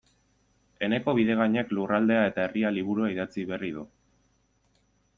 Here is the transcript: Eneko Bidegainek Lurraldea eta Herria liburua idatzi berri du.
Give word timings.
Eneko 0.87 1.13
Bidegainek 1.19 1.75
Lurraldea 1.79 2.23
eta 2.31 2.47
Herria 2.49 2.75
liburua 2.79 3.13
idatzi 3.15 3.49
berri 3.55 3.73
du. 3.81 3.89